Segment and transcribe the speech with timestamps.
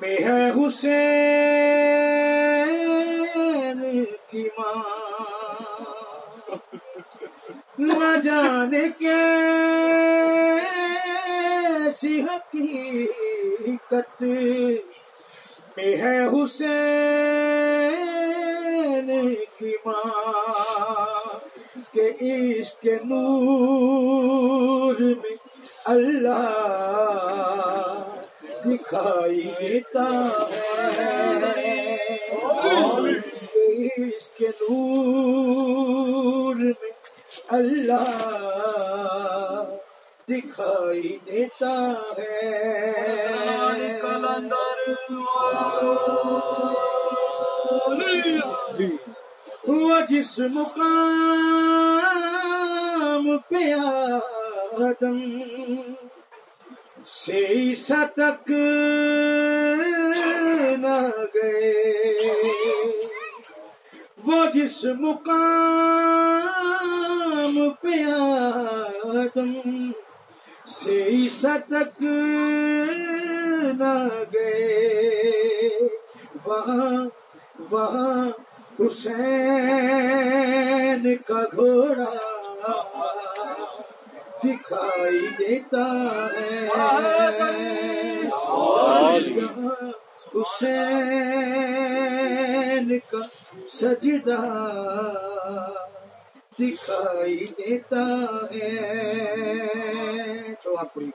[0.02, 1.65] میں ہے حسین۔
[7.78, 9.16] جانے کے
[11.92, 13.06] سیاہ کی
[13.90, 14.22] کت
[15.78, 16.70] میں ہے حسین
[19.60, 21.40] کی ماں
[21.94, 25.36] کے عشق کے نور میں
[25.86, 26.44] اللہ
[28.66, 30.08] دکھائی دیتا
[30.98, 31.14] ہے
[33.98, 35.35] عشق کے نور
[37.48, 39.64] اللہ
[40.30, 42.52] دکھائی دیتا ہے۔
[49.68, 55.20] وہ جس مقام پہ آدم
[57.06, 57.74] سے
[58.16, 58.52] تک
[60.78, 62.55] نہ گئے۔
[64.56, 67.96] جس مقام پہ
[69.04, 69.92] آدم
[70.68, 72.04] سے عیسیٰ تک
[73.80, 73.94] نہ
[74.34, 75.88] گئے۔
[76.46, 77.04] وہاں
[77.72, 78.30] وہاں
[78.80, 82.14] حسین کا گھوڑا
[84.44, 85.86] دکھائی دیتا
[86.36, 86.68] ہے۔
[89.34, 89.92] جہاں
[92.86, 93.22] حسین کا
[93.74, 94.42] سجدہ
[96.60, 98.04] دکھائی دیتا
[98.52, 98.72] ہے۔
[100.64, 101.12] سوا پوری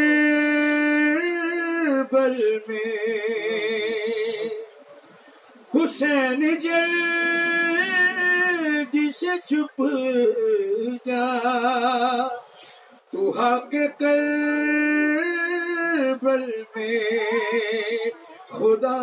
[2.67, 2.91] میں
[5.75, 7.37] حسین جلدی
[9.19, 9.77] سے چھپ
[11.05, 11.27] جا
[13.11, 16.43] تو خاک کربل
[16.75, 16.99] میں
[18.49, 18.99] خدا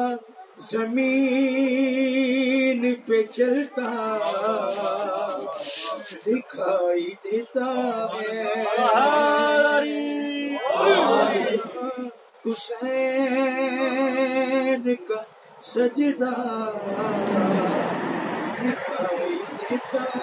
[0.71, 3.91] زمین پہ چلتا
[6.27, 7.71] دکھائی دیتا
[8.15, 8.39] ہے۔
[12.47, 15.21] حسین کا
[15.65, 16.33] سجدہ۔
[18.61, 20.20] دکھائی دیتا